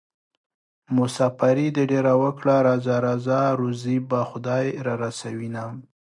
مساپري 0.95 1.67
دې 1.75 1.83
ډېره 1.91 2.13
وکړه 2.23 2.55
راځه 2.67 2.95
راځه 3.05 3.39
روزي 3.59 3.97
به 4.09 4.19
خدای 4.29 4.65
رارسوينه 4.87 5.63